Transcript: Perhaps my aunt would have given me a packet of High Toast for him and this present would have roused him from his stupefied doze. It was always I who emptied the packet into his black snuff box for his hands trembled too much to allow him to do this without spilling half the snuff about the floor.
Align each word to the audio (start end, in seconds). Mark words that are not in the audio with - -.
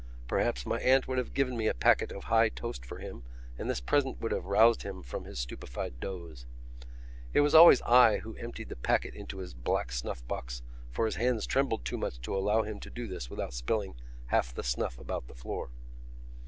Perhaps 0.27 0.65
my 0.65 0.79
aunt 0.79 1.07
would 1.07 1.19
have 1.19 1.35
given 1.35 1.55
me 1.55 1.67
a 1.67 1.75
packet 1.75 2.11
of 2.11 2.23
High 2.23 2.49
Toast 2.49 2.83
for 2.83 2.97
him 2.97 3.21
and 3.55 3.69
this 3.69 3.79
present 3.79 4.19
would 4.19 4.31
have 4.31 4.45
roused 4.45 4.81
him 4.81 5.03
from 5.03 5.25
his 5.25 5.37
stupefied 5.37 5.99
doze. 5.99 6.47
It 7.33 7.41
was 7.41 7.53
always 7.53 7.83
I 7.83 8.17
who 8.17 8.35
emptied 8.37 8.69
the 8.69 8.75
packet 8.75 9.13
into 9.13 9.37
his 9.37 9.53
black 9.53 9.91
snuff 9.91 10.27
box 10.27 10.63
for 10.89 11.05
his 11.05 11.17
hands 11.17 11.45
trembled 11.45 11.85
too 11.85 11.99
much 11.99 12.19
to 12.21 12.35
allow 12.35 12.63
him 12.63 12.79
to 12.79 12.89
do 12.89 13.07
this 13.07 13.29
without 13.29 13.53
spilling 13.53 13.93
half 14.25 14.55
the 14.55 14.63
snuff 14.63 14.97
about 14.97 15.27
the 15.27 15.35
floor. 15.35 15.69